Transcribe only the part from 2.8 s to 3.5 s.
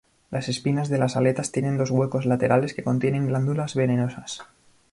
contienen